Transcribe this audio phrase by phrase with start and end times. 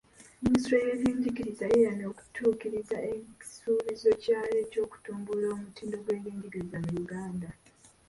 [0.43, 7.49] Minisitule y'ebyenjigiriza yeeyamye okutuukiriza ekisuubizo kyayo eky'okutumbula omutindo gw'ebyenjigiriza mu Uganda.